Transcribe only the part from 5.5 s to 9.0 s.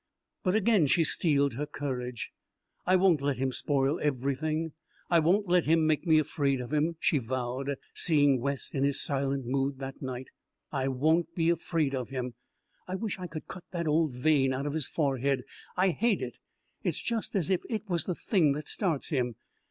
him make me afraid of him," she vowed, seeing Wes in his